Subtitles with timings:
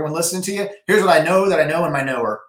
[0.00, 0.66] everyone listening to you.
[0.86, 2.40] Here's what I know that I know in my knower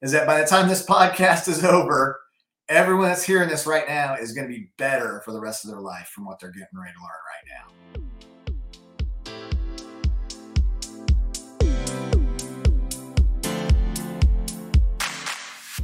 [0.00, 2.18] is that by the time this podcast is over,
[2.70, 5.70] everyone that's hearing this right now is going to be better for the rest of
[5.70, 7.66] their life from what they're getting ready to learn right now.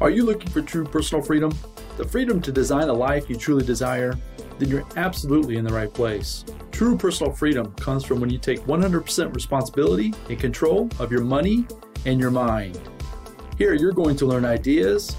[0.00, 1.54] Are you looking for true personal freedom?
[1.98, 4.16] The freedom to design a life you truly desire?
[4.58, 6.44] Then you're absolutely in the right place.
[6.70, 11.66] True personal freedom comes from when you take 100% responsibility and control of your money
[12.06, 12.80] and your mind.
[13.58, 15.16] Here, you're going to learn ideas,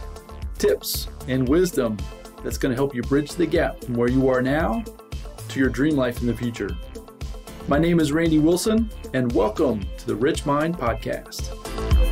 [0.57, 1.97] tips, and wisdom
[2.43, 4.83] that's going to help you bridge the gap from where you are now
[5.47, 6.69] to your dream life in the future.
[7.67, 12.04] My name is Randy Wilson, and welcome to the RichMind Podcast.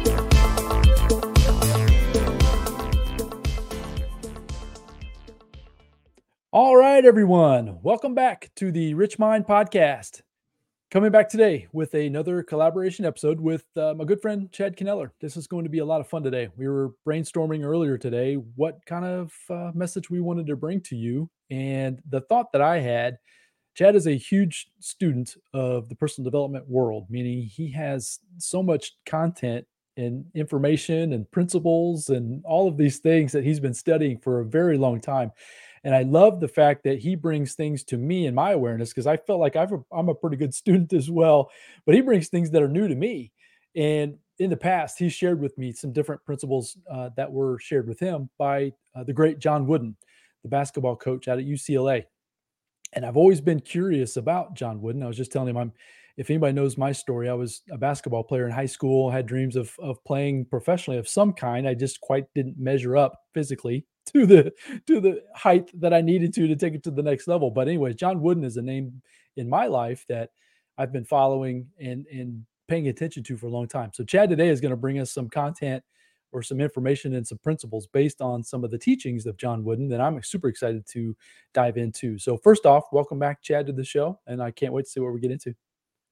[6.53, 7.79] All right, everyone.
[7.81, 10.21] Welcome back to the RichMind Podcast.
[10.91, 15.09] Coming back today with another collaboration episode with uh, my good friend Chad Kneller.
[15.19, 16.49] This is going to be a lot of fun today.
[16.55, 20.95] We were brainstorming earlier today what kind of uh, message we wanted to bring to
[20.95, 21.27] you.
[21.49, 23.17] And the thought that I had
[23.73, 28.91] Chad is a huge student of the personal development world, meaning he has so much
[29.07, 29.65] content
[29.97, 34.45] and information and principles and all of these things that he's been studying for a
[34.45, 35.31] very long time.
[35.83, 39.07] And I love the fact that he brings things to me in my awareness because
[39.07, 41.51] I felt like I've a, I'm a pretty good student as well,
[41.85, 43.31] but he brings things that are new to me.
[43.75, 47.87] And in the past, he shared with me some different principles uh, that were shared
[47.87, 49.95] with him by uh, the great John Wooden,
[50.41, 52.05] the basketball coach out at UCLA.
[52.93, 55.03] And I've always been curious about John Wooden.
[55.03, 55.73] I was just telling him I'm
[56.17, 59.55] if anybody knows my story, I was a basketball player in high school, had dreams
[59.55, 61.67] of of playing professionally of some kind.
[61.67, 64.53] I just quite didn't measure up physically to the
[64.87, 67.49] to the height that I needed to to take it to the next level.
[67.51, 69.01] But anyways, John Wooden is a name
[69.37, 70.29] in my life that
[70.77, 73.91] I've been following and and paying attention to for a long time.
[73.93, 75.83] So Chad today is going to bring us some content
[76.31, 79.87] or some information and some principles based on some of the teachings of John Wooden
[79.89, 81.15] that I'm super excited to
[81.53, 82.17] dive into.
[82.17, 84.99] So first off, welcome back Chad to the show and I can't wait to see
[84.99, 85.53] what we get into.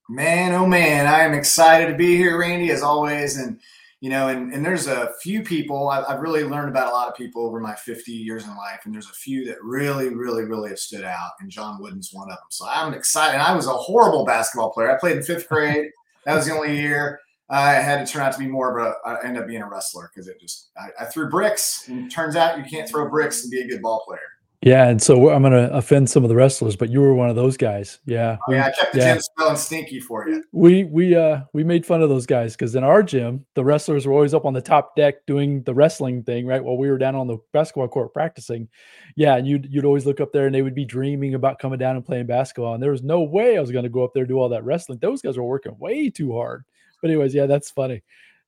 [0.09, 3.37] Man, oh man, I am excited to be here, Randy, as always.
[3.37, 3.59] And
[4.01, 7.07] you know, and, and there's a few people I've, I've really learned about a lot
[7.07, 10.43] of people over my 50 years in life, and there's a few that really, really,
[10.43, 12.47] really have stood out, and John Wooden's one of them.
[12.49, 13.39] So I'm excited.
[13.39, 14.91] I was a horrible basketball player.
[14.91, 15.91] I played in fifth grade.
[16.25, 17.19] that was the only year
[17.51, 19.07] I had to turn out to be more of a.
[19.07, 22.35] I ended up being a wrestler because it just I, I threw bricks, and turns
[22.35, 24.19] out you can't throw bricks and be a good ball player.
[24.63, 27.31] Yeah, and so I'm going to offend some of the wrestlers, but you were one
[27.31, 27.97] of those guys.
[28.05, 29.13] Yeah, oh, yeah, I kept the yeah.
[29.13, 30.43] gym smelling stinky for you.
[30.51, 34.05] We we uh we made fun of those guys because in our gym, the wrestlers
[34.05, 36.63] were always up on the top deck doing the wrestling thing, right?
[36.63, 38.69] While we were down on the basketball court practicing.
[39.15, 41.79] Yeah, and you'd you'd always look up there, and they would be dreaming about coming
[41.79, 44.13] down and playing basketball, and there was no way I was going to go up
[44.13, 44.99] there and do all that wrestling.
[44.99, 46.65] Those guys were working way too hard.
[47.01, 48.03] But anyways, yeah, that's funny.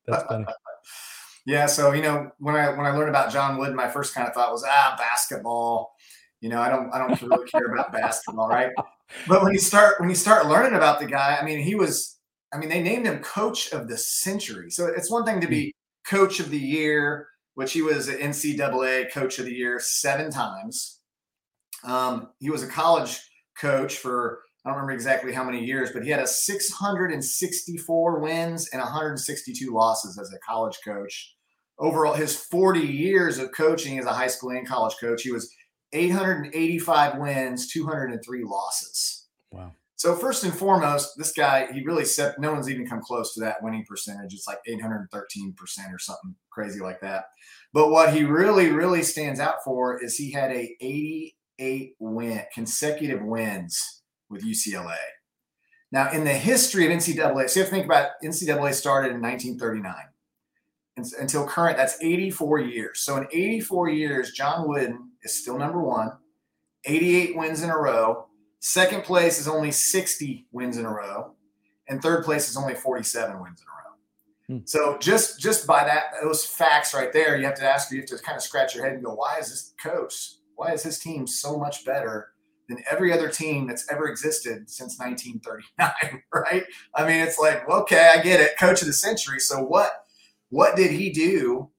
[0.05, 0.45] That's funny.
[1.45, 4.27] yeah, so you know when I when I learned about John Wood, my first kind
[4.27, 5.93] of thought was ah basketball
[6.43, 8.69] you know, I don't I don't really care about basketball, right?
[9.27, 12.19] But when you start when you start learning about the guy, I mean, he was
[12.53, 14.69] I mean, they named him coach of the century.
[14.69, 15.73] So it's one thing to be
[16.05, 20.99] coach of the year, which he was an NCAA coach of the year seven times.
[21.85, 23.21] Um, he was a college
[23.57, 28.69] coach for I don't remember exactly how many years, but he had a 664 wins
[28.73, 31.32] and 162 losses as a college coach.
[31.79, 35.53] Overall, his 40 years of coaching as a high school and college coach, he was
[35.91, 39.27] 885 wins, 203 losses.
[39.51, 39.73] Wow.
[39.95, 43.39] So first and foremost, this guy, he really set no one's even come close to
[43.41, 44.33] that winning percentage.
[44.33, 45.53] It's like 813%
[45.93, 47.25] or something crazy like that.
[47.71, 53.21] But what he really, really stands out for is he had a 88 win consecutive
[53.23, 54.97] wins with UCLA.
[55.91, 59.21] Now, in the history of NCAA, so you have to think about NCAA started in
[59.21, 59.93] 1939
[60.97, 62.99] until current, that's 84 years.
[62.99, 66.11] So in 84 years, John Wooden is still number one,
[66.85, 68.27] 88 wins in a row.
[68.59, 71.33] Second place is only 60 wins in a row,
[71.89, 74.59] and third place is only 47 wins in a row.
[74.59, 74.65] Hmm.
[74.65, 78.07] So just just by that those facts right there, you have to ask you have
[78.07, 80.35] to kind of scratch your head and go, why is this coach?
[80.55, 82.29] Why is his team so much better
[82.69, 86.21] than every other team that's ever existed since 1939?
[86.33, 86.63] Right?
[86.95, 89.39] I mean, it's like, okay, I get it, coach of the century.
[89.39, 90.02] So what
[90.53, 91.71] what did he do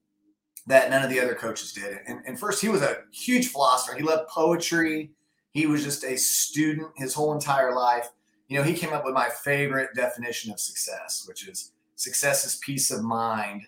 [0.67, 1.99] that none of the other coaches did.
[2.07, 3.95] And, and first, he was a huge philosopher.
[3.95, 5.11] He loved poetry.
[5.51, 8.09] He was just a student his whole entire life.
[8.49, 12.57] You know, he came up with my favorite definition of success, which is success is
[12.57, 13.61] peace of mind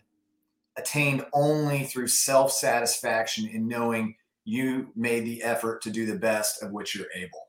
[0.75, 4.13] attained only through self satisfaction in knowing
[4.44, 7.46] you made the effort to do the best of which you're able.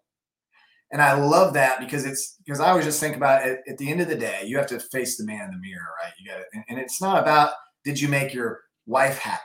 [0.91, 3.91] And I love that because it's because I always just think about it at the
[3.91, 6.13] end of the day, you have to face the man in the mirror, right?
[6.19, 6.47] You got it.
[6.55, 7.51] And, and it's not about
[7.85, 9.43] did you make your wife happy?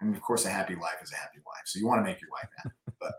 [0.00, 1.62] I mean, of course, a happy wife is a happy wife.
[1.66, 2.74] So you want to make your wife happy.
[3.00, 3.12] But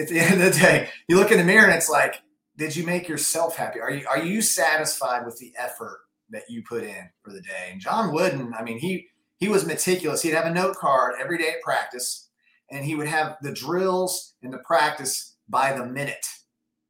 [0.00, 2.22] at the end of the day, you look in the mirror and it's like,
[2.56, 3.80] did you make yourself happy?
[3.80, 6.00] Are you are you satisfied with the effort
[6.30, 7.70] that you put in for the day?
[7.72, 9.06] And John Wooden, I mean, he
[9.38, 10.22] he was meticulous.
[10.22, 12.28] He'd have a note card every day at practice,
[12.70, 16.26] and he would have the drills and the practice by the minute.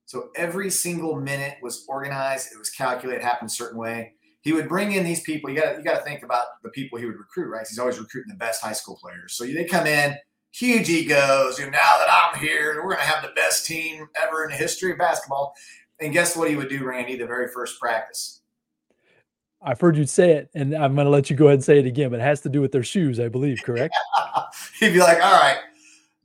[0.08, 2.48] So every single minute was organized.
[2.50, 4.14] It was calculated, happened a certain way.
[4.40, 5.50] He would bring in these people.
[5.50, 7.66] You got you got to think about the people he would recruit, right?
[7.68, 9.34] He's always recruiting the best high school players.
[9.34, 10.16] So they come in,
[10.50, 11.58] huge egos.
[11.58, 14.50] You know, now that I'm here, we're going to have the best team ever in
[14.50, 15.54] the history of basketball.
[16.00, 17.18] And guess what he would do, Randy?
[17.18, 18.40] The very first practice.
[19.60, 21.80] I've heard you say it, and I'm going to let you go ahead and say
[21.80, 22.08] it again.
[22.08, 23.60] But it has to do with their shoes, I believe.
[23.62, 23.94] Correct?
[24.80, 25.58] He'd be like, "All right,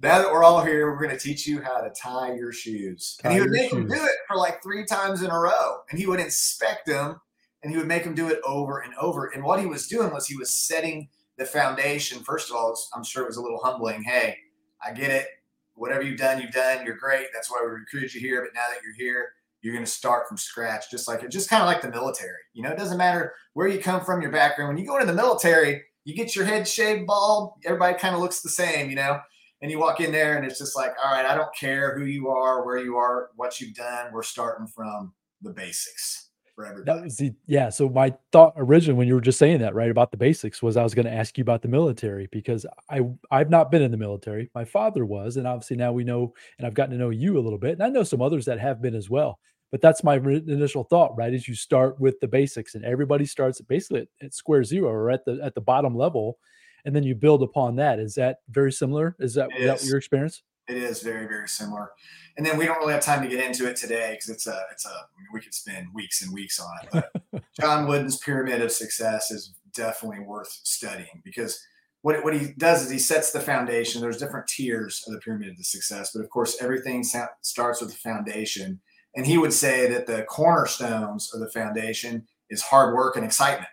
[0.03, 3.17] now that we're all here, we're going to teach you how to tie your shoes."
[3.21, 3.79] Tie and he would make shoes.
[3.79, 7.19] them do it for like three times in a row, and he would inspect them,
[7.63, 9.27] and he would make them do it over and over.
[9.27, 12.19] And what he was doing was he was setting the foundation.
[12.19, 14.03] First of all, I'm sure it was a little humbling.
[14.03, 14.37] Hey,
[14.85, 15.27] I get it.
[15.75, 16.85] Whatever you've done, you've done.
[16.85, 17.27] You're great.
[17.33, 18.41] That's why we recruited you here.
[18.41, 19.29] But now that you're here,
[19.61, 22.37] you're going to start from scratch, just like it, just kind of like the military.
[22.53, 24.69] You know, it doesn't matter where you come from, your background.
[24.69, 27.53] When you go into the military, you get your head shaved bald.
[27.65, 29.19] Everybody kind of looks the same, you know.
[29.63, 32.03] And you walk in there, and it's just like, all right, I don't care who
[32.03, 34.11] you are, where you are, what you've done.
[34.11, 36.97] We're starting from the basics for everybody.
[36.97, 37.69] That was the yeah.
[37.69, 40.75] So my thought originally when you were just saying that right about the basics was
[40.75, 43.01] I was going to ask you about the military because I
[43.31, 44.51] I've not been in the military.
[44.53, 47.39] My father was, and obviously now we know, and I've gotten to know you a
[47.39, 49.39] little bit, and I know some others that have been as well.
[49.71, 51.33] But that's my initial thought, right?
[51.33, 55.09] Is you start with the basics, and everybody starts basically at, at square zero or
[55.09, 56.37] at the at the bottom level,
[56.85, 57.99] and then you build upon that.
[57.99, 59.15] Is that very similar?
[59.19, 60.43] Is that, is that your experience?
[60.67, 61.91] It is very very similar
[62.37, 64.61] and then we don't really have time to get into it today because it's a
[64.71, 67.05] it's a I mean, we could spend weeks and weeks on it.
[67.31, 71.63] But John Wooden's pyramid of success is definitely worth studying because
[72.01, 74.01] what what he does is he sets the foundation.
[74.01, 77.91] There's different tiers of the pyramid of the success, but of course everything starts with
[77.91, 78.81] the foundation.
[79.15, 83.69] And he would say that the cornerstones of the foundation is hard work and excitement.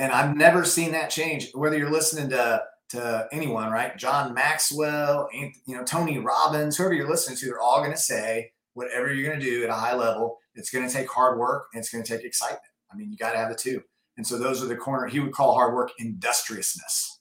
[0.00, 1.52] And I've never seen that change.
[1.52, 3.96] Whether you're listening to to anyone, right?
[3.96, 8.50] John Maxwell, you know, Tony Robbins, whoever you're listening to, they're all going to say
[8.74, 11.66] whatever you're going to do at a high level, it's going to take hard work
[11.72, 12.62] and it's going to take excitement.
[12.92, 13.80] I mean, you got to have the two.
[14.16, 15.06] And so those are the corner.
[15.06, 17.20] He would call hard work industriousness.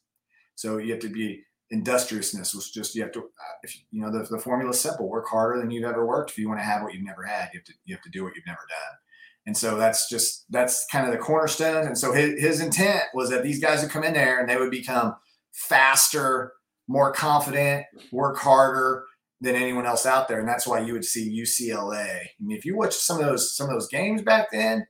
[0.55, 4.09] So you have to be industriousness was just you have to uh, if you know
[4.09, 6.63] the, the formula is simple work harder than you've ever worked if you want to
[6.63, 8.65] have what you've never had you have to you have to do what you've never
[8.67, 8.97] done
[9.45, 13.29] and so that's just that's kind of the cornerstone and so his, his intent was
[13.29, 15.15] that these guys would come in there and they would become
[15.53, 16.53] faster,
[16.87, 19.05] more confident, work harder
[19.41, 20.39] than anyone else out there.
[20.39, 22.05] And that's why you would see UCLA.
[22.05, 24.85] I mean, if you watch some of those some of those games back then,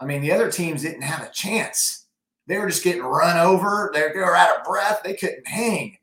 [0.00, 2.06] I mean, the other teams didn't have a chance.
[2.46, 3.90] They were just getting run over.
[3.94, 5.00] They, were out of breath.
[5.02, 5.96] They couldn't hang.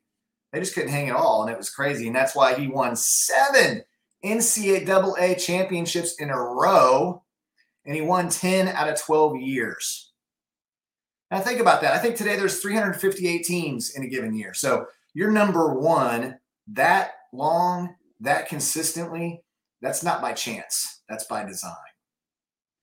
[0.52, 1.42] They just couldn't hang at all.
[1.42, 2.08] And it was crazy.
[2.08, 3.82] And that's why he won seven
[4.24, 7.22] NCAA championships in a row.
[7.84, 10.12] And he won 10 out of 12 years.
[11.30, 11.94] Now think about that.
[11.94, 14.54] I think today there's 358 teams in a given year.
[14.54, 16.38] So you're number one
[16.68, 19.42] that long, that consistently,
[19.80, 21.02] that's not by chance.
[21.08, 21.72] That's by design.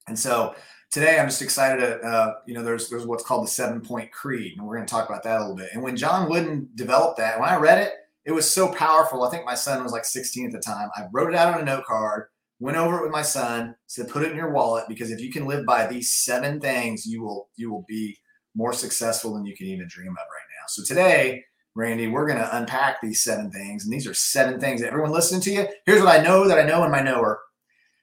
[0.08, 0.56] And so
[0.92, 4.12] today I'm just excited to, uh, you know, there's, there's what's called the seven point
[4.12, 4.58] creed.
[4.58, 5.70] And we're going to talk about that a little bit.
[5.74, 7.94] And when John Wooden developed that, when I read it,
[8.26, 9.24] it was so powerful.
[9.24, 10.90] I think my son was like 16 at the time.
[10.96, 12.28] I wrote it out on a note card,
[12.60, 15.32] went over it with my son, said, put it in your wallet because if you
[15.32, 18.18] can live by these seven things, you will, you will be
[18.56, 20.66] more successful than you can even dream of right now.
[20.68, 21.44] So today,
[21.76, 23.86] Randy, we're going to unpack these seven things.
[23.86, 25.68] And these are seven things that everyone listening to you.
[25.86, 27.40] Here's what I know that I know in my knower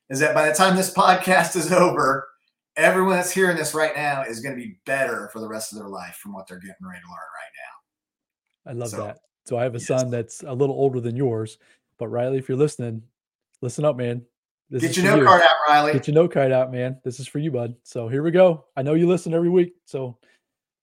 [0.09, 2.27] is that by the time this podcast is over,
[2.77, 5.79] everyone that's hearing this right now is going to be better for the rest of
[5.79, 7.53] their life from what they're getting ready to learn right
[8.65, 8.71] now.
[8.71, 9.19] I love so, that.
[9.45, 9.87] So I have a yes.
[9.87, 11.59] son that's a little older than yours,
[11.99, 13.03] but Riley, if you're listening,
[13.61, 14.23] listen up, man.
[14.69, 15.27] This Get your note you.
[15.27, 15.93] card out, Riley.
[15.93, 16.99] Get your note card out, man.
[17.05, 17.77] This is for you, bud.
[17.85, 18.65] So here we go.
[18.77, 20.19] I know you listen every week, so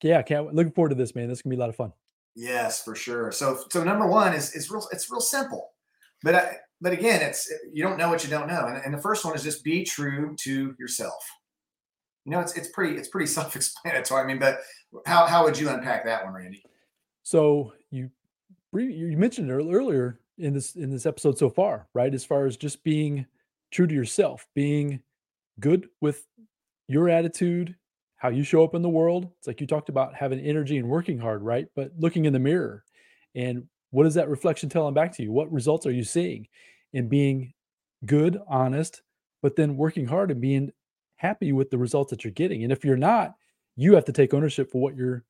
[0.01, 1.27] yeah, can't looking forward to this, man.
[1.27, 1.91] This is gonna be a lot of fun.
[2.35, 3.31] Yes, for sure.
[3.31, 4.87] So, so number one is is real.
[4.91, 5.71] It's real simple,
[6.23, 8.65] but I, but again, it's you don't know what you don't know.
[8.67, 11.23] And, and the first one is just be true to yourself.
[12.25, 14.23] You know, it's it's pretty it's pretty self-explanatory.
[14.23, 14.59] I mean, but
[15.05, 16.63] how how would you unpack that one, Randy?
[17.23, 18.09] So you
[18.73, 22.13] you mentioned it earlier in this in this episode so far, right?
[22.13, 23.25] As far as just being
[23.73, 25.01] true to yourself, being
[25.59, 26.25] good with
[26.87, 27.75] your attitude
[28.23, 29.27] how you show up in the world.
[29.37, 31.67] It's like you talked about having energy and working hard, right?
[31.75, 32.85] But looking in the mirror
[33.35, 35.33] and what is that reflection telling back to you?
[35.33, 36.47] What results are you seeing
[36.93, 37.53] And being
[38.05, 39.01] good, honest,
[39.41, 40.71] but then working hard and being
[41.17, 42.63] happy with the results that you're getting.
[42.63, 43.35] And if you're not,
[43.75, 45.25] you have to take ownership for what you're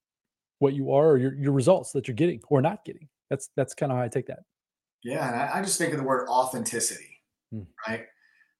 [0.59, 3.09] what you are or your, your results that you're getting or not getting.
[3.27, 4.43] That's that's kind of how I take that.
[5.03, 7.21] Yeah, and I, I just think of the word authenticity,
[7.51, 7.63] hmm.
[7.88, 8.05] right?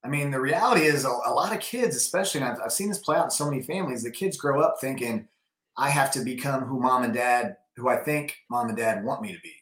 [0.06, 2.90] I mean, the reality is a, a lot of kids, especially, and I've, I've seen
[2.90, 4.04] this play out in so many families.
[4.04, 5.28] The kids grow up thinking,
[5.78, 9.22] "I have to become who mom and dad, who I think mom and dad want
[9.22, 9.54] me to be."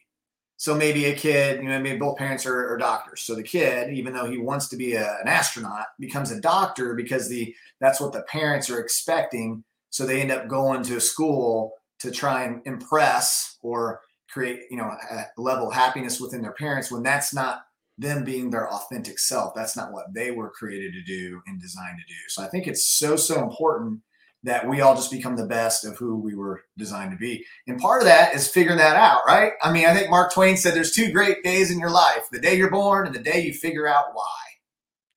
[0.56, 3.22] So maybe a kid, you know, maybe both parents are, are doctors.
[3.22, 6.94] So the kid, even though he wants to be a, an astronaut, becomes a doctor
[6.94, 9.64] because the that's what the parents are expecting.
[9.90, 14.84] So they end up going to school to try and impress or create, you know,
[15.10, 17.64] a level of happiness within their parents when that's not
[17.98, 19.54] them being their authentic self.
[19.54, 22.18] That's not what they were created to do and designed to do.
[22.28, 24.00] So I think it's so so important
[24.44, 27.44] that we all just become the best of who we were designed to be.
[27.68, 29.52] And part of that is figuring that out, right?
[29.62, 32.40] I mean, I think Mark Twain said there's two great days in your life the
[32.40, 34.24] day you're born and the day you figure out why.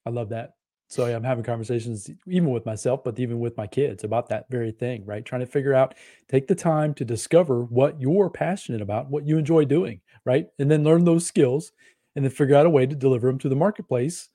[0.06, 0.52] I love that.
[0.88, 4.46] So yeah, I'm having conversations even with myself, but even with my kids about that
[4.52, 5.26] very thing, right?
[5.26, 5.96] Trying to figure out,
[6.30, 10.48] take the time to discover what you're passionate about, what you enjoy doing, right?
[10.60, 11.72] And then learn those skills
[12.16, 14.30] and then figure out a way to deliver them to the marketplace.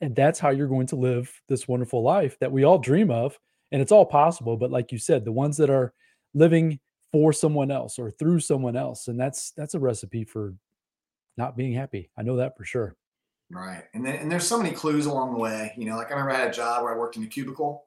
[0.00, 3.38] And that's how you're going to live this wonderful life that we all dream of
[3.74, 5.92] and it's all possible but like you said the ones that are
[6.32, 6.78] living
[7.12, 10.54] for someone else or through someone else and that's that's a recipe for
[11.36, 12.96] not being happy i know that for sure
[13.50, 16.10] right and then and there's so many clues along the way you know like i
[16.10, 17.84] remember i had a job where i worked in a cubicle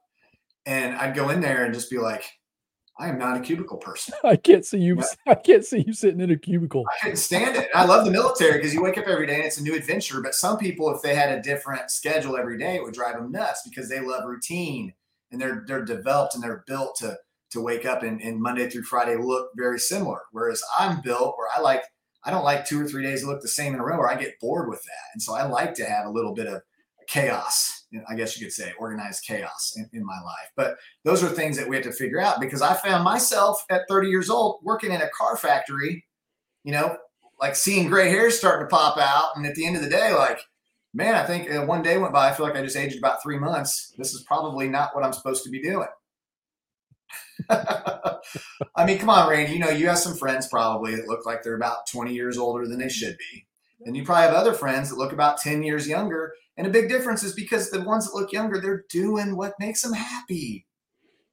[0.65, 2.25] and i'd go in there and just be like
[2.99, 4.15] I am not a cubicle person.
[4.23, 5.01] I can't see you.
[5.27, 6.83] I can't see you sitting in a cubicle.
[6.87, 7.69] I couldn't stand it.
[7.75, 10.21] I love the military because you wake up every day and it's a new adventure.
[10.21, 13.31] But some people, if they had a different schedule every day, it would drive them
[13.31, 14.93] nuts because they love routine
[15.31, 17.17] and they're they're developed and they're built to
[17.49, 20.21] to wake up and, and Monday through Friday look very similar.
[20.31, 21.83] Whereas I'm built where I like
[22.23, 24.11] I don't like two or three days to look the same in a row, or
[24.11, 25.13] I get bored with that.
[25.13, 26.61] And so I like to have a little bit of
[27.07, 27.76] chaos,
[28.09, 30.49] I guess you could say, organized chaos in, in my life.
[30.55, 33.87] But those are things that we have to figure out because I found myself at
[33.87, 36.05] 30 years old working in a car factory,
[36.63, 36.97] you know,
[37.39, 39.37] like seeing gray hairs starting to pop out.
[39.37, 40.39] And at the end of the day, like
[40.97, 42.29] man, I think uh, one day went by.
[42.29, 43.93] I feel like I just aged about three months.
[43.97, 45.87] This is probably not what I'm supposed to be doing.
[47.49, 49.53] I mean, come on, Randy.
[49.53, 52.67] You know, you have some friends probably that look like they're about 20 years older
[52.67, 53.45] than they should be.
[53.85, 56.33] And you probably have other friends that look about 10 years younger.
[56.57, 59.83] And a big difference is because the ones that look younger, they're doing what makes
[59.83, 60.65] them happy.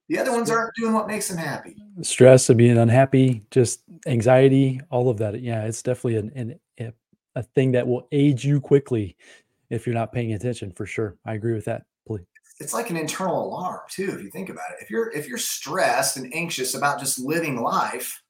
[0.09, 1.77] The other ones aren't doing what makes them happy.
[2.03, 5.41] Stress of being unhappy, just anxiety, all of that.
[5.41, 6.93] Yeah, it's definitely an, an,
[7.35, 9.17] a thing that will age you quickly
[9.71, 11.17] if you're not paying attention for sure.
[11.25, 11.85] I agree with that.
[12.07, 12.27] Please.
[12.61, 14.83] It's like an internal alarm too, if you think about it.
[14.83, 18.23] If you're if you're stressed and anxious about just living life,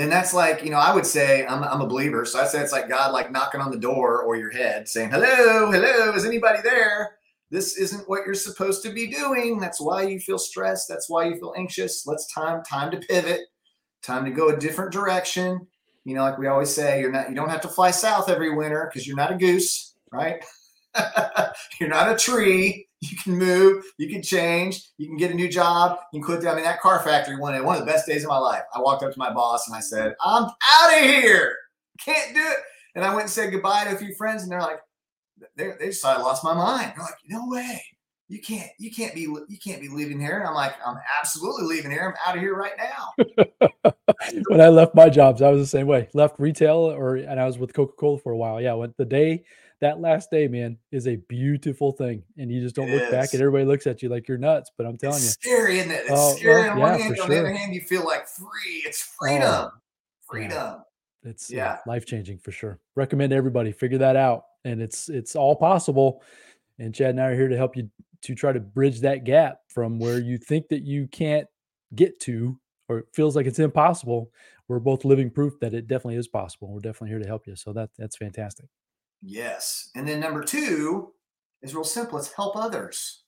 [0.00, 2.24] then that's like, you know, I would say I'm, I'm a believer.
[2.24, 5.10] So I say it's like God like knocking on the door or your head saying,
[5.10, 7.16] Hello, hello, is anybody there?
[7.50, 9.58] This isn't what you're supposed to be doing.
[9.58, 10.88] That's why you feel stressed.
[10.88, 12.06] That's why you feel anxious.
[12.06, 13.40] Let's time, time to pivot,
[14.02, 15.66] time to go a different direction.
[16.04, 18.54] You know, like we always say, you're not you don't have to fly south every
[18.54, 20.42] winter because you're not a goose, right?
[21.80, 22.88] You're not a tree.
[23.00, 23.84] You can move.
[23.96, 24.82] You can change.
[24.98, 25.98] You can get a new job.
[26.12, 26.46] You can quit.
[26.46, 28.62] I mean, that car factory one day, one of the best days of my life.
[28.74, 31.56] I walked up to my boss and I said, "I'm out of here.
[31.98, 32.58] Can't do it."
[32.94, 34.80] And I went and said goodbye to a few friends, and they're like,
[35.56, 36.92] they, they just I lost my mind.
[36.94, 37.82] They're like, "No way."
[38.28, 40.38] You can't, you can't be, you can't be leaving here.
[40.38, 42.14] And I'm like, I'm absolutely leaving here.
[42.14, 43.92] I'm out of here right now.
[44.46, 46.08] when I left my jobs, I was the same way.
[46.14, 48.60] Left retail, or and I was with Coca Cola for a while.
[48.60, 49.42] Yeah, when the day
[49.80, 52.22] that last day, man, is a beautiful thing.
[52.38, 53.10] And you just don't it look is.
[53.10, 54.70] back and everybody looks at you like you're nuts.
[54.76, 55.52] But I'm telling it's you.
[55.52, 56.02] Scary, isn't it?
[56.02, 57.20] It's oh, scary well, on one hand.
[57.20, 58.82] On the other hand, you feel like free.
[58.84, 59.42] It's freedom.
[59.46, 59.70] Oh,
[60.28, 60.52] freedom.
[60.52, 61.30] Yeah.
[61.30, 61.78] It's yeah.
[61.86, 62.78] life changing for sure.
[62.94, 64.44] Recommend everybody figure that out.
[64.64, 66.22] And it's it's all possible.
[66.78, 67.90] And Chad and I are here to help you
[68.22, 71.46] to try to bridge that gap from where you think that you can't
[71.94, 72.58] get to
[72.88, 74.30] or it feels like it's impossible.
[74.68, 76.68] We're both living proof that it definitely is possible.
[76.68, 77.56] We're definitely here to help you.
[77.56, 78.66] So that that's fantastic.
[79.22, 79.90] Yes.
[79.94, 81.12] And then number two
[81.62, 83.22] is real simple it's help others.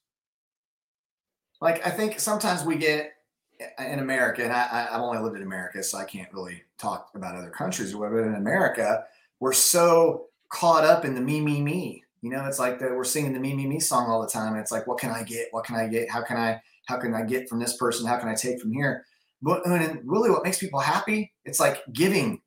[1.61, 3.13] Like, I think sometimes we get
[3.61, 7.11] eh, in America, and I, have only lived in America, so I can't really talk
[7.15, 8.27] about other countries or whatever.
[8.27, 9.05] In America,
[9.39, 12.03] we're so caught up in the me, me, me.
[12.21, 14.57] You know, it's like the, we're singing the me, me, me song all the time.
[14.57, 15.49] It's like, what can I get?
[15.51, 16.11] What can I get?
[16.11, 18.07] How can I, how can I get from this person?
[18.07, 19.05] How can I take from here?
[19.41, 21.33] But and really, what makes people happy?
[21.45, 22.41] It's like giving,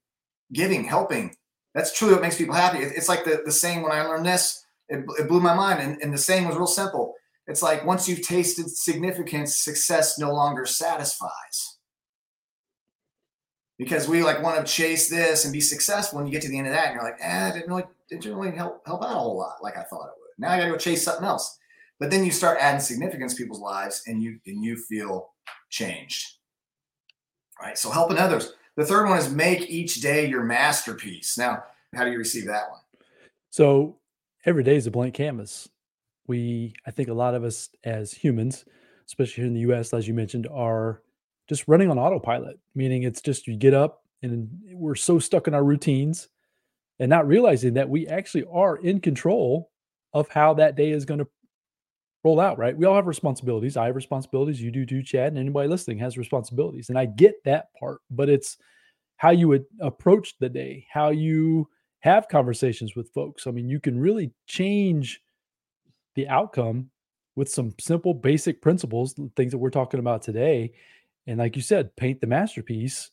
[0.53, 1.35] giving, helping,
[1.75, 2.79] that's truly what makes people happy.
[2.79, 5.81] It's like the, the saying when I learned this, it, it blew my mind.
[5.81, 7.13] And, and the saying was real simple.
[7.47, 11.77] It's like once you've tasted significance, success no longer satisfies.
[13.77, 16.57] Because we like want to chase this and be successful, and you get to the
[16.57, 19.11] end of that, and you're like, eh, it didn't really, didn't really help help out
[19.11, 20.31] a whole lot like I thought it would.
[20.37, 21.59] Now I got to go chase something else.
[21.99, 25.33] But then you start adding significance to people's lives, and you and you feel
[25.69, 26.37] changed.
[27.61, 27.77] Right.
[27.77, 28.53] So helping others.
[28.75, 31.37] The third one is make each day your masterpiece.
[31.37, 31.63] Now,
[31.93, 32.81] how do you receive that one?
[33.49, 33.97] So
[34.45, 35.69] every day is a blank canvas.
[36.27, 38.65] We, I think, a lot of us as humans,
[39.07, 41.01] especially here in the U.S., as you mentioned, are
[41.47, 42.59] just running on autopilot.
[42.73, 46.27] Meaning, it's just you get up and we're so stuck in our routines
[46.99, 49.71] and not realizing that we actually are in control
[50.13, 51.27] of how that day is going to
[52.25, 52.75] roll out, right?
[52.75, 53.77] We all have responsibilities.
[53.77, 54.59] I have responsibilities.
[54.59, 56.89] You do too, Chad, and anybody listening has responsibilities.
[56.89, 58.57] And I get that part, but it's
[59.17, 63.45] how you would approach the day, how you have conversations with folks.
[63.45, 65.21] I mean, you can really change
[66.15, 66.89] the outcome
[67.35, 70.71] with some simple, basic principles, things that we're talking about today.
[71.27, 73.11] And like you said, paint the masterpiece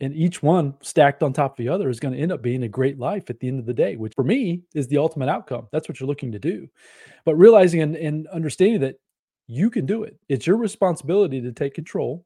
[0.00, 2.64] and each one stacked on top of the other is going to end up being
[2.64, 5.28] a great life at the end of the day which for me is the ultimate
[5.28, 5.68] outcome.
[5.72, 6.68] That's what you're looking to do.
[7.24, 8.96] But realizing and, and understanding that
[9.46, 10.16] you can do it.
[10.28, 12.24] It's your responsibility to take control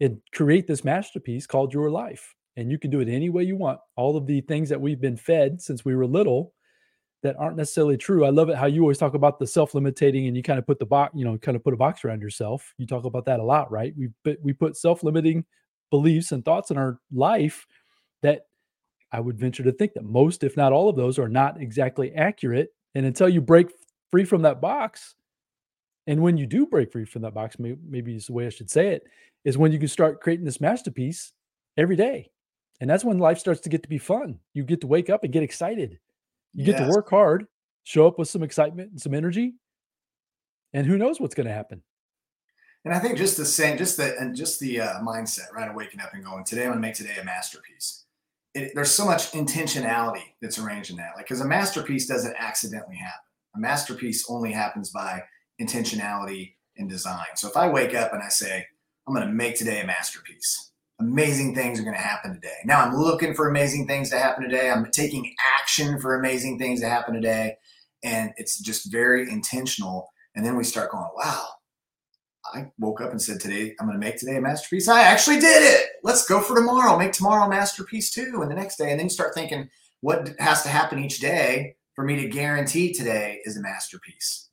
[0.00, 2.34] and create this masterpiece called your life.
[2.56, 3.78] And you can do it any way you want.
[3.96, 6.52] All of the things that we've been fed since we were little
[7.22, 8.24] that aren't necessarily true.
[8.24, 10.80] I love it how you always talk about the self-limiting and you kind of put
[10.80, 12.74] the box you know kind of put a box around yourself.
[12.78, 13.94] You talk about that a lot right?
[13.96, 14.08] We
[14.42, 15.44] we put self-limiting
[15.92, 17.66] beliefs and thoughts in our life
[18.22, 18.46] that
[19.12, 22.12] I would venture to think that most, if not all of those, are not exactly
[22.14, 22.70] accurate.
[22.94, 23.68] And until you break
[24.10, 25.14] free from that box,
[26.06, 28.48] and when you do break free from that box, maybe, maybe is the way I
[28.48, 29.04] should say it,
[29.44, 31.32] is when you can start creating this masterpiece
[31.76, 32.30] every day.
[32.80, 34.38] And that's when life starts to get to be fun.
[34.54, 35.98] You get to wake up and get excited.
[36.54, 36.78] You yes.
[36.78, 37.46] get to work hard,
[37.84, 39.54] show up with some excitement and some energy.
[40.72, 41.82] And who knows what's going to happen?
[42.84, 45.76] And I think just the same, just the and just the uh, mindset, right, of
[45.76, 48.04] waking up and going, today I'm gonna make today a masterpiece.
[48.54, 52.96] It, there's so much intentionality that's arranged in that, like because a masterpiece doesn't accidentally
[52.96, 53.24] happen.
[53.54, 55.22] A masterpiece only happens by
[55.60, 57.26] intentionality and design.
[57.36, 58.66] So if I wake up and I say,
[59.06, 62.58] I'm gonna make today a masterpiece, amazing things are gonna happen today.
[62.64, 64.72] Now I'm looking for amazing things to happen today.
[64.72, 67.58] I'm taking action for amazing things to happen today,
[68.02, 70.08] and it's just very intentional.
[70.34, 71.46] And then we start going, wow
[72.54, 74.88] I woke up and said, Today, I'm going to make today a masterpiece.
[74.88, 75.90] I actually did it.
[76.02, 76.98] Let's go for tomorrow.
[76.98, 78.40] Make tomorrow a masterpiece too.
[78.42, 78.90] And the next day.
[78.90, 79.68] And then you start thinking,
[80.00, 84.48] what has to happen each day for me to guarantee today is a masterpiece?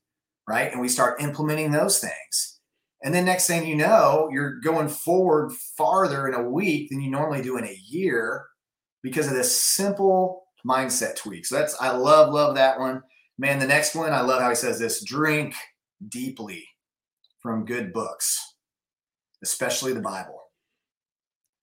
[0.47, 0.71] Right.
[0.71, 2.59] And we start implementing those things.
[3.03, 7.09] And then next thing you know, you're going forward farther in a week than you
[7.09, 8.45] normally do in a year
[9.01, 11.45] because of this simple mindset tweak.
[11.45, 13.01] So that's, I love, love that one.
[13.37, 15.55] Man, the next one, I love how he says this drink
[16.09, 16.67] deeply
[17.41, 18.55] from good books,
[19.43, 20.43] especially the Bible.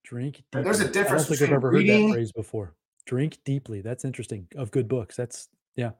[0.03, 0.63] Drink deeply.
[0.63, 1.25] There's a difference.
[1.25, 2.73] I don't think I've ever reading, heard that phrase before.
[3.05, 3.81] Drink deeply.
[3.81, 4.47] That's interesting.
[4.55, 5.15] Of good books.
[5.15, 5.91] That's yeah.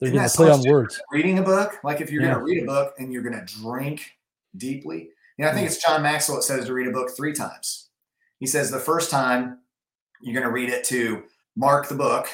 [0.00, 1.00] They're going to play on words.
[1.12, 2.34] Reading a book, like if you're yeah.
[2.34, 4.10] going to read a book and you're going to drink
[4.56, 5.10] deeply.
[5.36, 7.88] You know, I think it's John Maxwell that says to read a book three times.
[8.38, 9.58] He says the first time
[10.22, 11.24] you're going to read it to
[11.56, 12.28] mark the book.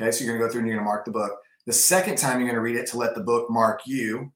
[0.00, 1.32] Okay, so you're going to go through and you're going to mark the book.
[1.66, 4.32] The second time you're going to read it to let the book mark you.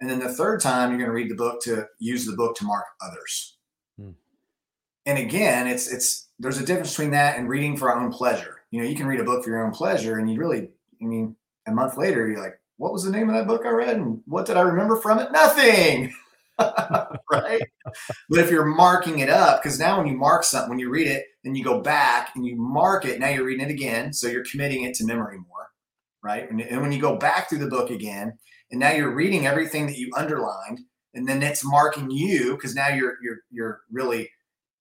[0.00, 2.56] And then the third time, you're going to read the book to use the book
[2.56, 3.56] to mark others.
[3.98, 4.10] Hmm.
[5.06, 8.62] And again, it's it's there's a difference between that and reading for our own pleasure.
[8.70, 10.68] You know, you can read a book for your own pleasure, and you really,
[11.02, 11.34] I mean,
[11.66, 14.20] a month later, you're like, what was the name of that book I read, and
[14.26, 15.32] what did I remember from it?
[15.32, 16.12] Nothing.
[16.58, 17.62] right?
[18.28, 21.06] but if you're marking it up, because now when you mark something, when you read
[21.06, 23.18] it, then you go back and you mark it.
[23.18, 25.57] Now you're reading it again, so you're committing it to memory more,
[26.28, 26.50] right?
[26.50, 28.38] And, and when you go back through the book again,
[28.70, 30.80] and now you're reading everything that you underlined
[31.14, 34.28] and then it's marking you because now you're you're you're really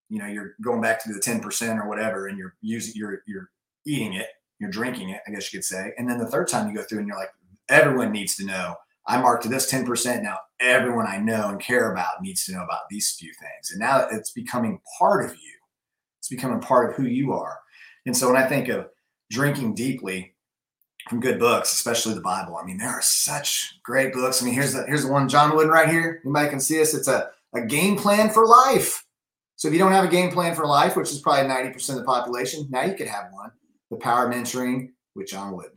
[0.10, 3.50] you know you're going back to the 10% or whatever and you're using you're you're
[3.86, 4.28] eating it
[4.60, 5.94] you're drinking it i guess you could say.
[5.98, 7.32] And then the third time you go through and you're like
[7.70, 8.76] everyone needs to know.
[9.10, 12.90] I marked this 10% now everyone i know and care about needs to know about
[12.90, 13.72] these few things.
[13.72, 15.54] And now it's becoming part of you.
[16.20, 17.58] It's becoming part of who you are.
[18.06, 18.88] And so when i think of
[19.30, 20.36] drinking deeply
[21.10, 22.58] from good books, especially the Bible.
[22.58, 24.42] I mean, there are such great books.
[24.42, 26.22] I mean, here's the here's the one John Wooden right here.
[26.24, 26.94] Anybody can see us.
[26.94, 29.06] It's a, a game plan for life.
[29.56, 31.96] So if you don't have a game plan for life, which is probably 90% of
[31.96, 33.52] the population, now you could have one.
[33.90, 35.72] The Power of Mentoring with John Wooden.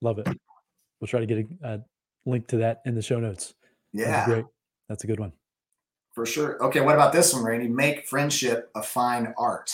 [0.00, 0.26] Love it.
[1.00, 1.80] We'll try to get a, a
[2.26, 3.54] link to that in the show notes.
[3.92, 4.24] Yeah.
[4.24, 4.44] great.
[4.88, 5.32] That's a good one.
[6.14, 6.60] For sure.
[6.64, 7.68] Okay, what about this one, Randy?
[7.68, 9.72] Make friendship a fine art.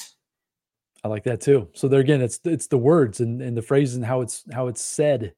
[1.05, 1.69] I like that too.
[1.75, 4.69] So there again, it's it's the words and, and the phrases and how it's how
[4.69, 5.35] it's said.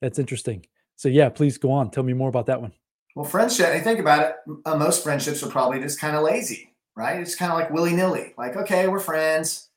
[0.00, 0.66] That's interesting.
[0.96, 1.90] So yeah, please go on.
[1.90, 2.72] Tell me more about that one.
[3.14, 3.66] Well, friendship.
[3.66, 4.36] I think about it.
[4.64, 7.20] Uh, most friendships are probably just kind of lazy, right?
[7.20, 8.34] It's kind of like willy nilly.
[8.36, 9.68] Like, okay, we're friends.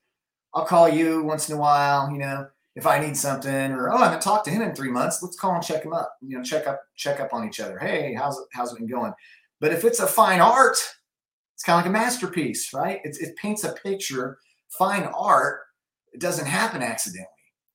[0.53, 2.09] I'll call you once in a while.
[2.11, 4.89] You know, if I need something or oh, I haven't talked to him in three
[4.89, 6.15] months, let's call and check him up.
[6.21, 7.77] You know, check up, check up on each other.
[7.77, 9.13] Hey, how's it, how's it been going?
[9.59, 10.77] But if it's a fine art,
[11.53, 13.01] it's kind of like a masterpiece, right?
[13.03, 14.37] It's, it paints a picture.
[14.69, 15.61] Fine art,
[16.19, 17.27] doesn't happen accidentally.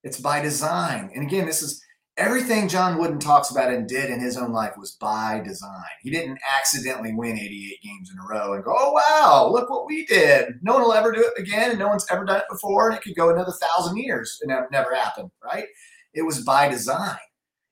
[0.02, 1.10] It's by design.
[1.14, 1.82] And again, this is
[2.16, 5.70] everything John Wooden talks about and did in his own life was by design.
[6.02, 9.86] He didn't accidentally win 88 games in a row and go, oh, wow, look what
[9.86, 10.58] we did.
[10.62, 12.96] No one will ever do it again, and no one's ever done it before, and
[12.96, 15.66] it could go another thousand years and it never happened, right?
[16.14, 17.16] It was by design.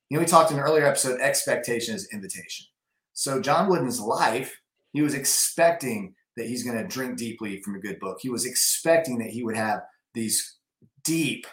[0.08, 2.66] You know, we talked in an earlier episode expectation is invitation.
[3.12, 4.60] So, John Wooden's life,
[4.92, 8.18] he was expecting that he's going to drink deeply from a good book.
[8.20, 9.82] He was expecting that he would have
[10.14, 10.56] these
[11.04, 11.46] deep,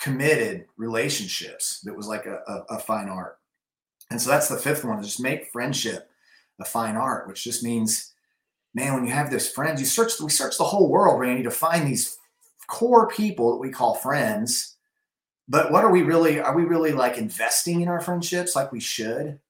[0.00, 3.38] committed relationships that was like a, a, a fine art.
[4.10, 6.08] And so that's the fifth one, just make friendship
[6.60, 8.12] a fine art, which just means,
[8.74, 11.50] man, when you have those friends, you search, we search the whole world, Randy, to
[11.50, 12.16] find these
[12.68, 14.76] core people that we call friends.
[15.48, 18.80] But what are we really, are we really like investing in our friendships like we
[18.80, 19.40] should?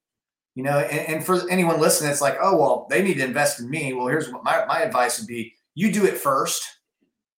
[0.55, 3.61] You know, and, and for anyone listening, it's like, oh, well, they need to invest
[3.61, 3.93] in me.
[3.93, 6.63] Well, here's what my, my advice would be you do it first.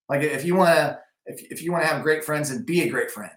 [0.09, 2.83] Like if you want to, if, if you want to have great friends, and be
[2.83, 3.33] a great friend.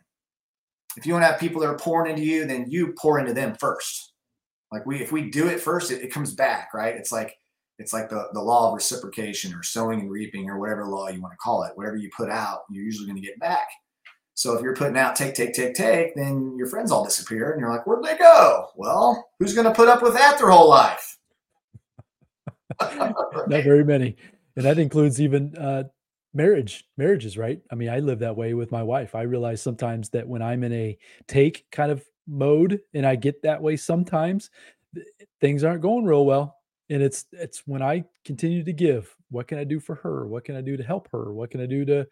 [0.98, 3.34] If you want to have people that are pouring into you, then you pour into
[3.34, 4.14] them first.
[4.72, 6.96] Like we, if we do it first, it, it comes back, right?
[6.96, 7.38] It's like
[7.80, 11.22] it's like the, the law of reciprocation or sowing and reaping or whatever law you
[11.22, 11.72] want to call it.
[11.76, 13.68] Whatever you put out, you're usually going to get back.
[14.40, 17.60] So if you're putting out take, take, take, take, then your friends all disappear and
[17.60, 18.68] you're like, where'd they go?
[18.78, 21.18] Well, who's going to put up with that their whole life?
[22.82, 24.16] Not very many.
[24.56, 25.84] And that includes even uh,
[26.36, 30.10] marriage marriages right i mean i live that way with my wife i realize sometimes
[30.10, 30.96] that when i'm in a
[31.28, 34.52] take kind of mode and i get that way sometimes
[35.42, 36.56] things aren't going real well
[36.92, 40.46] and it's it's when i continue to give what can i do for her what
[40.46, 42.06] can i do to help her what can i do to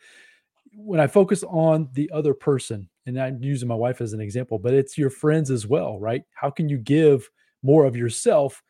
[0.75, 4.59] when i focus on the other person and i'm using my wife as an example
[4.59, 7.29] but it's your friends as well right how can you give
[7.63, 8.63] more of yourself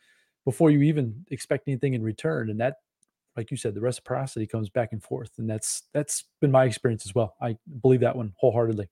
[0.45, 2.75] before you even expect anything in return and that
[3.37, 7.05] like you said, the reciprocity comes back and forth, and that's that's been my experience
[7.05, 7.35] as well.
[7.39, 8.89] I believe that one wholeheartedly.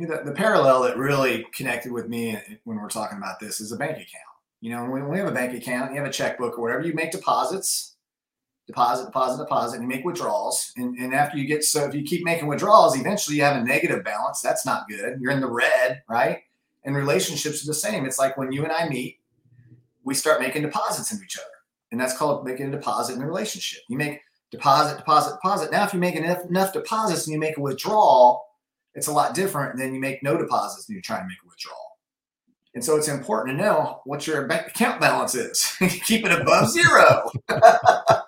[0.00, 3.70] The, the parallel that really connected with me uh, when we're talking about this is
[3.70, 4.08] a bank account.
[4.60, 6.94] You know, when we have a bank account, you have a checkbook or whatever, you
[6.94, 7.93] make deposits,
[8.66, 10.72] deposit, deposit, deposit, and you make withdrawals.
[10.76, 13.64] And, and after you get so, if you keep making withdrawals, eventually you have a
[13.64, 14.40] negative balance.
[14.40, 15.18] That's not good.
[15.20, 16.40] You're in the red, right?
[16.84, 18.04] And relationships are the same.
[18.06, 19.18] It's like when you and I meet,
[20.02, 21.46] we start making deposits into each other
[21.94, 23.80] and that's called making a deposit in a relationship.
[23.88, 25.70] You make deposit, deposit, deposit.
[25.70, 28.44] Now, if you make enough, enough deposits and you make a withdrawal,
[28.94, 31.46] it's a lot different than you make no deposits and you're trying to make a
[31.46, 31.98] withdrawal.
[32.74, 35.76] And so it's important to know what your bank account balance is.
[36.04, 37.30] keep it above zero,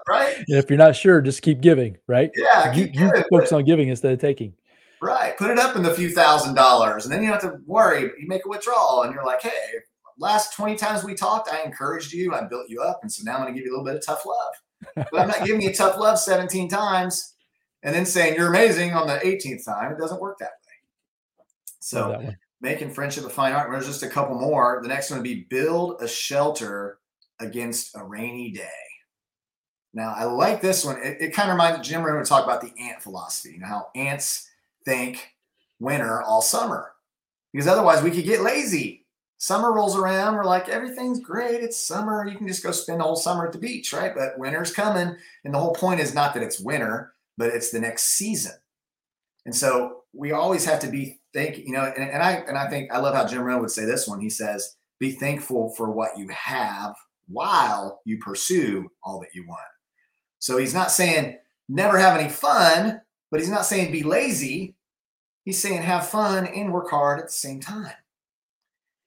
[0.09, 0.37] right?
[0.37, 2.31] And if you're not sure, just keep giving, right?
[2.37, 4.55] Yeah, you, you focus on giving instead of taking.
[5.03, 5.37] Right.
[5.37, 8.03] Put it up in the few thousand dollars, and then you don't have to worry.
[8.03, 9.51] You make a withdrawal, and you're like, hey,
[10.19, 13.01] last 20 times we talked, I encouraged you, I built you up.
[13.03, 15.07] And so now I'm going to give you a little bit of tough love.
[15.11, 17.35] But I'm not giving you tough love 17 times
[17.83, 19.92] and then saying you're amazing on the 18th time.
[19.92, 21.45] It doesn't work that way.
[21.81, 23.71] So that making friendship a fine art.
[23.71, 24.81] There's just a couple more.
[24.83, 26.99] The next one would be build a shelter
[27.38, 28.69] against a rainy day.
[29.96, 30.98] Now, I like this one.
[31.02, 33.54] It, it kind of reminds Jim Rohn to talk about the ant philosophy.
[33.54, 34.48] You know how ants
[34.85, 35.32] think
[35.80, 36.92] winter all summer
[37.52, 39.06] because otherwise we could get lazy
[39.38, 41.62] summer rolls around, we're like, everything's great.
[41.62, 42.26] It's summer.
[42.26, 44.14] You can just go spend the whole summer at the beach, right?
[44.14, 45.16] But winter's coming.
[45.44, 48.52] And the whole point is not that it's winter, but it's the next season.
[49.46, 52.68] And so we always have to be thinking, you know, and, and I and I
[52.68, 54.20] think I love how Jim Rohn would say this one.
[54.20, 56.94] He says, be thankful for what you have
[57.28, 59.61] while you pursue all that you want.
[60.46, 63.00] So he's not saying never have any fun,
[63.32, 64.76] but he's not saying be lazy.
[65.44, 67.96] He's saying have fun and work hard at the same time.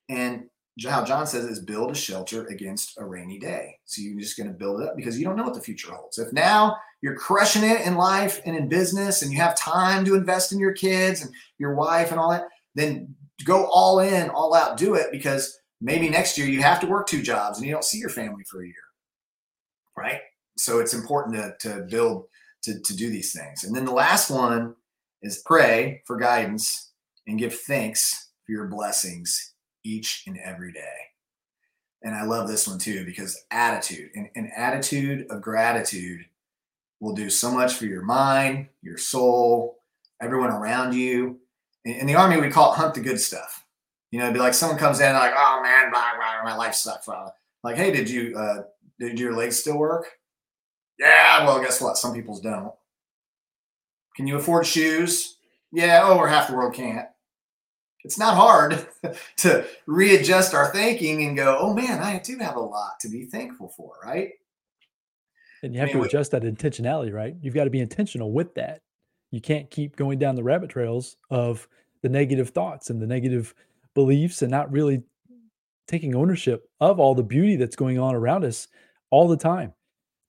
[0.10, 0.50] And
[0.86, 3.78] how John says is build a shelter against a rainy day.
[3.86, 5.94] So you're just going to build it up because you don't know what the future
[5.94, 6.18] holds.
[6.18, 10.16] If now you're crushing it in life and in business and you have time to
[10.16, 14.54] invest in your kids and your wife and all that, then go all in, all
[14.54, 17.72] out, do it because maybe next year you have to work two jobs and you
[17.72, 18.76] don't see your family for a year.
[19.96, 20.20] Right?
[20.60, 22.26] So it's important to, to build
[22.64, 23.64] to, to do these things.
[23.64, 24.76] And then the last one
[25.22, 26.92] is pray for guidance
[27.28, 30.98] and give thanks for your blessings each and every day.
[32.02, 36.26] And I love this one too because attitude, an, an attitude of gratitude
[37.00, 39.80] will do so much for your mind, your soul,
[40.22, 41.40] everyone around you.
[41.86, 43.66] In, in the army, we call it hunt the good stuff.
[44.12, 46.74] You know, it'd be like someone comes in like, oh man, blah, blah, my life
[46.74, 47.06] sucks.
[47.06, 47.30] Blah.
[47.64, 48.64] Like, hey, did you uh,
[49.00, 50.19] did your legs still work?
[51.00, 51.98] Yeah, well, guess what?
[51.98, 52.74] Some people's don't.
[54.16, 55.38] Can you afford shoes?
[55.72, 57.08] Yeah, oh, over half the world can't.
[58.04, 58.88] It's not hard
[59.38, 63.26] to readjust our thinking and go, oh man, I do have a lot to be
[63.26, 64.32] thankful for, right?
[65.64, 67.36] And you have I mean, to adjust that intentionality, right?
[67.42, 68.82] You've got to be intentional with that.
[69.32, 71.68] You can't keep going down the rabbit trails of
[72.02, 73.54] the negative thoughts and the negative
[73.94, 75.04] beliefs and not really
[75.88, 78.68] taking ownership of all the beauty that's going on around us
[79.10, 79.74] all the time.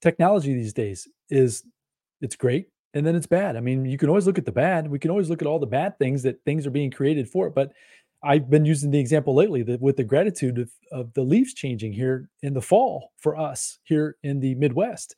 [0.01, 1.65] Technology these days is
[2.21, 3.57] it's great and then it's bad.
[3.57, 4.91] I mean, you can always look at the bad.
[4.91, 7.51] We can always look at all the bad things that things are being created for.
[7.51, 7.73] But
[8.23, 11.93] I've been using the example lately that with the gratitude of, of the leaves changing
[11.93, 15.17] here in the fall for us here in the Midwest.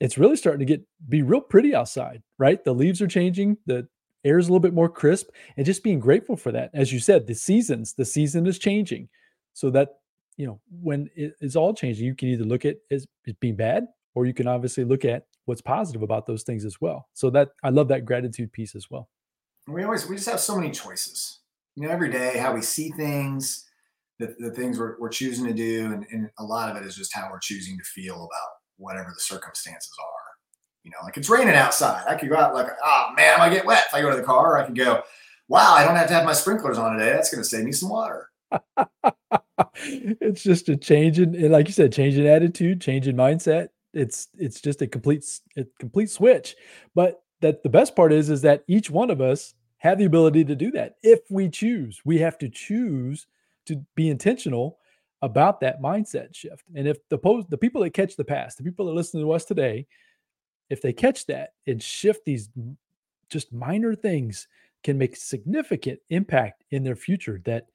[0.00, 2.62] It's really starting to get be real pretty outside, right?
[2.64, 3.86] The leaves are changing, the
[4.24, 6.70] air is a little bit more crisp, and just being grateful for that.
[6.74, 9.08] As you said, the seasons, the season is changing.
[9.52, 9.90] So that,
[10.36, 13.06] you know, when it is all changing, you can either look at it as
[13.40, 17.08] being bad, or you can obviously look at what's positive about those things as well.
[17.14, 19.08] So that I love that gratitude piece as well.
[19.66, 21.40] We always we just have so many choices.
[21.76, 23.64] You know, every day how we see things,
[24.18, 26.94] the, the things we're, we're choosing to do, and, and a lot of it is
[26.94, 30.22] just how we're choosing to feel about whatever the circumstances are.
[30.84, 32.04] You know, like it's raining outside.
[32.08, 33.84] I could go out like, oh man, I get wet.
[33.88, 35.02] If I go to the car, I can go,
[35.48, 37.12] wow, I don't have to have my sprinklers on today.
[37.12, 38.28] That's going to save me some water.
[39.76, 44.28] it's just a change in, like you said, change in attitude, change in mindset, it's
[44.38, 45.24] it's just a complete
[45.56, 46.56] a complete switch.
[46.94, 50.44] But that the best part is is that each one of us have the ability
[50.44, 52.00] to do that if we choose.
[52.04, 53.26] We have to choose
[53.66, 54.78] to be intentional
[55.22, 56.64] about that mindset shift.
[56.74, 59.32] And if the post the people that catch the past, the people that listen to
[59.32, 59.86] us today,
[60.70, 62.48] if they catch that and shift these
[63.28, 64.48] just minor things
[64.84, 67.66] can make significant impact in their future that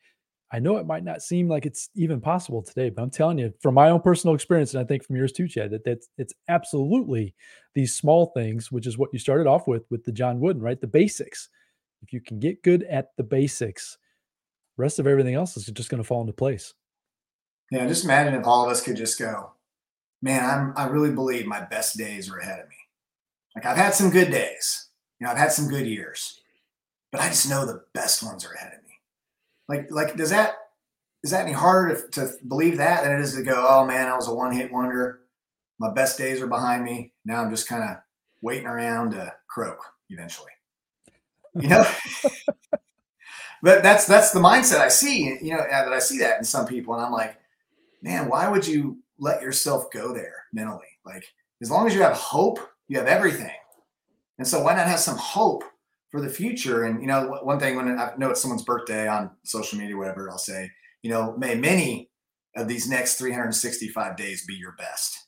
[0.51, 3.53] I know it might not seem like it's even possible today, but I'm telling you
[3.61, 6.33] from my own personal experience, and I think from yours too, Chad, that that's it's
[6.47, 7.35] absolutely
[7.75, 10.79] these small things, which is what you started off with with the John Wooden, right?
[10.79, 11.49] The basics.
[12.01, 13.97] If you can get good at the basics,
[14.77, 16.73] rest of everything else is just going to fall into place.
[17.71, 19.51] Yeah, just imagine if all of us could just go,
[20.21, 22.75] man, I'm I really believe my best days are ahead of me.
[23.53, 24.87] Like I've had some good days,
[25.19, 26.39] you know, I've had some good years,
[27.11, 28.86] but I just know the best ones are ahead of me
[29.67, 30.55] like, like does that
[31.23, 34.07] is that any harder to, to believe that than it is to go, oh man,
[34.07, 35.21] I was a one hit wonder.
[35.79, 37.13] My best days are behind me.
[37.25, 37.97] Now I'm just kind of
[38.41, 40.51] waiting around to croak eventually.
[41.55, 41.85] You know,
[43.61, 45.37] but that's that's the mindset I see.
[45.41, 47.37] You know that I see that in some people, and I'm like,
[48.01, 50.85] man, why would you let yourself go there mentally?
[51.05, 51.25] Like,
[51.61, 53.51] as long as you have hope, you have everything.
[54.37, 55.63] And so why not have some hope
[56.11, 56.83] for the future.
[56.83, 60.29] And you know, one thing when I know it's someone's birthday on social media, whatever,
[60.29, 62.09] I'll say, you know, may many
[62.55, 65.27] of these next 365 days be your best.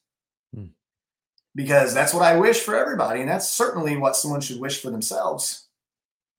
[0.54, 0.68] Hmm.
[1.56, 3.22] Because that's what I wish for everybody.
[3.22, 5.68] And that's certainly what someone should wish for themselves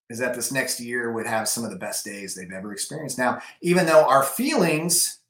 [0.08, 3.16] is that this next year would have some of the best days they've ever experienced.
[3.16, 5.20] Now, even though our feelings,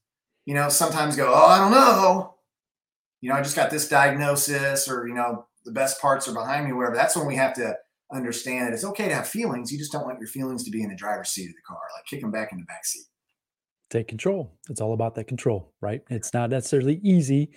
[0.46, 2.34] you know, sometimes go, oh, I don't know.
[3.20, 6.64] You know, I just got this diagnosis, or, you know, the best parts are behind
[6.64, 6.96] me, whatever.
[6.96, 7.76] That's when we have to
[8.12, 9.70] understand that it's okay to have feelings.
[9.72, 11.78] You just don't want your feelings to be in the driver's seat of the car,
[11.96, 13.04] like kick them back in the back seat.
[13.88, 14.56] Take control.
[14.68, 16.02] It's all about that control, right?
[16.10, 17.50] It's not necessarily easy,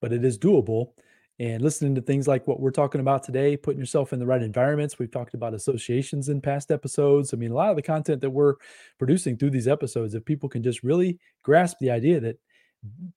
[0.00, 0.92] but it is doable.
[1.40, 4.42] And listening to things like what we're talking about today, putting yourself in the right
[4.42, 4.98] environments.
[4.98, 7.32] We've talked about associations in past episodes.
[7.32, 8.54] I mean, a lot of the content that we're
[8.98, 12.40] producing through these episodes, if people can just really grasp the idea that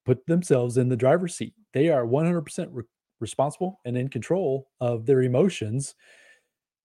[0.05, 2.83] put themselves in the driver's seat, they are 100% re-
[3.19, 5.95] responsible and in control of their emotions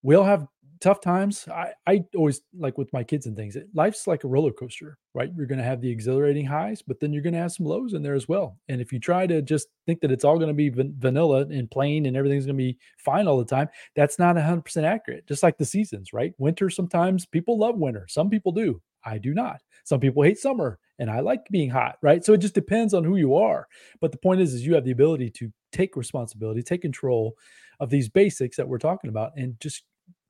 [0.03, 0.47] we all have
[0.81, 1.49] tough times.
[1.49, 5.31] I, I always like with my kids and things, life's like a roller coaster, right?
[5.37, 7.95] You're going to have the exhilarating highs, but then you're going to have some lows
[7.95, 8.59] in there as well.
[8.69, 11.47] And if you try to just think that it's all going to be van- vanilla
[11.47, 15.27] and plain and everything's going to be fine all the time, that's not 100% accurate.
[15.27, 16.35] Just like the seasons, right?
[16.39, 18.07] Winter, sometimes people love winter.
[18.09, 18.81] Some people do.
[19.05, 19.61] I do not.
[19.85, 22.25] Some people hate summer and I like being hot, right?
[22.25, 23.69] So it just depends on who you are.
[24.01, 27.37] But the point is, is you have the ability to take responsibility, take control
[27.81, 29.85] of these basics that we're talking about and just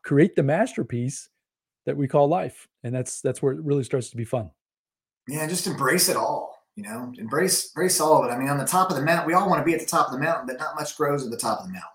[0.05, 1.29] create the masterpiece
[1.85, 2.69] that we call life.
[2.85, 4.51] And that's that's where it really starts to be fun.
[5.29, 8.33] Yeah just embrace it all you know embrace embrace all of it.
[8.33, 9.87] I mean on the top of the mountain we all want to be at the
[9.87, 11.91] top of the mountain but not much grows at the top of the mountain.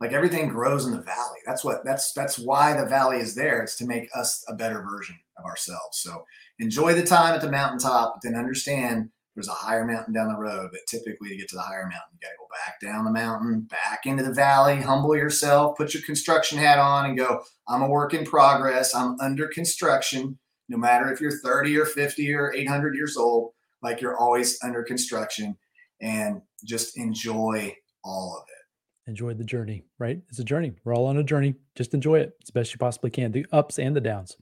[0.00, 1.38] Like everything grows in the valley.
[1.46, 4.82] That's what that's that's why the valley is there it's to make us a better
[4.82, 5.98] version of ourselves.
[5.98, 6.24] So
[6.58, 10.38] enjoy the time at the mountaintop but then understand there's a higher mountain down the
[10.38, 13.04] road, but typically to get to the higher mountain, you got to go back down
[13.04, 17.42] the mountain, back into the valley, humble yourself, put your construction hat on, and go,
[17.68, 18.94] I'm a work in progress.
[18.94, 20.38] I'm under construction.
[20.70, 24.82] No matter if you're 30 or 50 or 800 years old, like you're always under
[24.82, 25.56] construction
[26.00, 29.10] and just enjoy all of it.
[29.10, 30.20] enjoy the journey, right?
[30.30, 30.72] It's a journey.
[30.84, 31.54] We're all on a journey.
[31.74, 34.36] Just enjoy it as best you possibly can, the ups and the downs.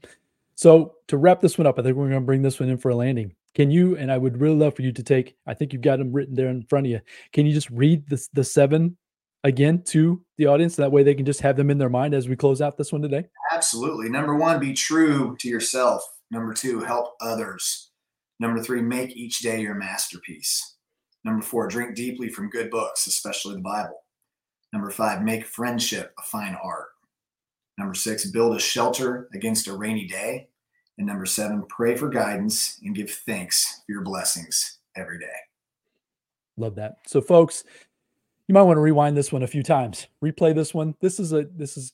[0.57, 2.79] So to wrap this one up, I think we're going to bring this one in
[2.79, 3.35] for a landing.
[3.55, 5.99] Can you, and I would really love for you to take, I think you've got
[5.99, 7.01] them written there in front of you.
[7.33, 8.97] Can you just read the, the seven
[9.45, 10.77] again to the audience?
[10.77, 12.93] That way they can just have them in their mind as we close out this
[12.93, 13.25] one today.
[13.53, 14.09] Absolutely.
[14.09, 16.03] Number one, be true to yourself.
[16.31, 17.91] Number two, help others.
[18.41, 20.77] Number three, make each day your masterpiece.
[21.25, 24.03] Number four, drink deeply from good books, especially the Bible.
[24.73, 26.89] Number five, make friendship a fine art.
[27.79, 30.49] Number six, build a shelter against a rainy day.
[30.97, 35.27] And number seven, pray for guidance and give thanks for your blessings every day.
[36.57, 36.99] Love that.
[37.07, 37.65] So, folks,
[38.47, 40.95] you might want to rewind this one a few times, replay this one.
[41.01, 41.93] This is a this is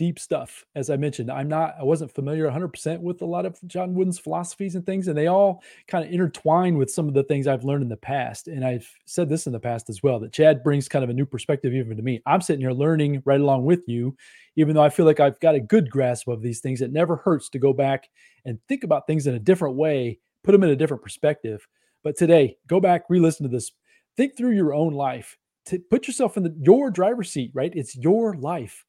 [0.00, 0.64] deep stuff.
[0.74, 4.18] As I mentioned, I'm not, I wasn't familiar 100% with a lot of John Wooden's
[4.18, 7.64] philosophies and things, and they all kind of intertwine with some of the things I've
[7.64, 8.48] learned in the past.
[8.48, 11.12] And I've said this in the past as well that Chad brings kind of a
[11.12, 12.22] new perspective even to me.
[12.24, 14.16] I'm sitting here learning right along with you,
[14.56, 16.80] even though I feel like I've got a good grasp of these things.
[16.80, 18.08] It never hurts to go back
[18.46, 21.68] and think about things in a different way, put them in a different perspective.
[22.02, 23.70] But today, go back, re listen to this,
[24.16, 25.36] think through your own life.
[25.66, 27.72] To put yourself in the, your driver's seat, right?
[27.76, 28.86] It's your life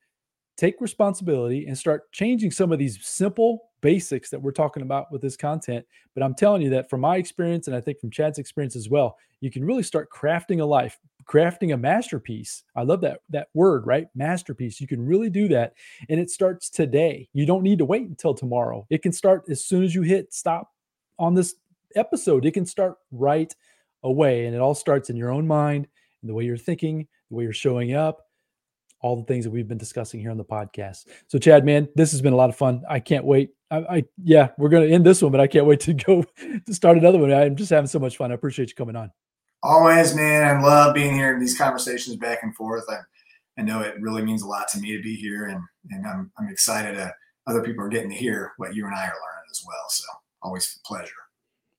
[0.61, 5.19] take responsibility and start changing some of these simple basics that we're talking about with
[5.19, 5.83] this content.
[6.13, 8.87] But I'm telling you that from my experience, and I think from Chad's experience as
[8.87, 12.61] well, you can really start crafting a life, crafting a masterpiece.
[12.75, 14.05] I love that that word, right?
[14.13, 14.79] Masterpiece.
[14.79, 15.73] You can really do that,
[16.09, 17.27] and it starts today.
[17.33, 18.85] You don't need to wait until tomorrow.
[18.91, 20.69] It can start as soon as you hit stop
[21.17, 21.55] on this
[21.95, 22.45] episode.
[22.45, 23.51] It can start right
[24.03, 25.87] away, and it all starts in your own mind,
[26.21, 28.27] and the way you're thinking, the way you're showing up
[29.01, 31.07] all the things that we've been discussing here on the podcast.
[31.27, 32.83] So, Chad, man, this has been a lot of fun.
[32.89, 33.51] I can't wait.
[33.69, 36.23] I, I yeah, we're going to end this one, but I can't wait to go
[36.65, 37.33] to start another one.
[37.33, 38.31] I'm just having so much fun.
[38.31, 39.11] I appreciate you coming on.
[39.63, 40.43] Always, man.
[40.43, 42.83] I love being here in these conversations back and forth.
[42.89, 42.97] I,
[43.59, 45.61] I know it really means a lot to me to be here, and
[45.91, 47.13] and I'm I'm excited that
[47.47, 49.85] other people are getting to hear what you and I are learning as well.
[49.89, 50.05] So,
[50.41, 51.11] always a pleasure.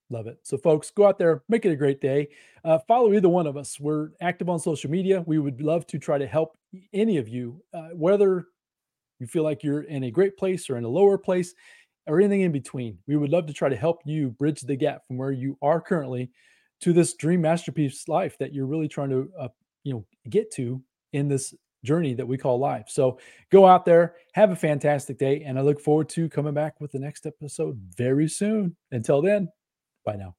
[0.09, 0.37] Love it.
[0.43, 2.29] So, folks, go out there, make it a great day.
[2.63, 3.79] Uh, follow either one of us.
[3.79, 5.23] We're active on social media.
[5.25, 6.57] We would love to try to help
[6.93, 8.47] any of you, uh, whether
[9.19, 11.53] you feel like you're in a great place or in a lower place
[12.05, 12.97] or anything in between.
[13.07, 15.79] We would love to try to help you bridge the gap from where you are
[15.81, 16.29] currently
[16.81, 19.47] to this dream masterpiece life that you're really trying to, uh,
[19.83, 20.81] you know, get to
[21.13, 22.85] in this journey that we call life.
[22.89, 23.19] So
[23.51, 26.91] go out there, have a fantastic day, and I look forward to coming back with
[26.91, 28.75] the next episode very soon.
[28.91, 29.49] Until then.
[30.03, 30.35] Bye now.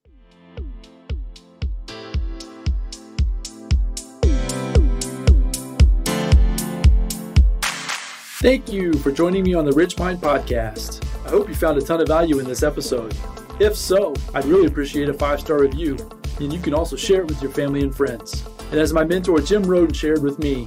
[8.44, 11.02] Thank you for joining me on the RichMind Podcast.
[11.24, 13.16] I hope you found a ton of value in this episode.
[13.58, 15.96] If so, I'd really appreciate a five star review,
[16.40, 18.44] and you can also share it with your family and friends.
[18.70, 20.66] And as my mentor Jim Rohn shared with me,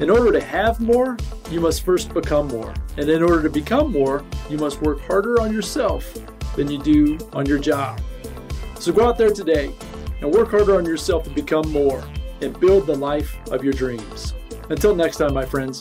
[0.00, 1.18] in order to have more,
[1.50, 2.72] you must first become more.
[2.96, 6.14] And in order to become more, you must work harder on yourself
[6.56, 8.00] than you do on your job.
[8.82, 9.72] So go out there today
[10.20, 12.02] and work harder on yourself to become more
[12.40, 14.34] and build the life of your dreams.
[14.70, 15.80] Until next time, my friends.